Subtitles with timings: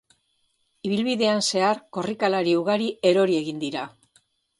[0.87, 3.85] Ibilbidean zehar korrikalari ugari erori egin dira.